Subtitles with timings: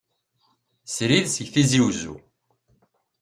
[0.93, 2.15] Srid seg Tizi uzzu.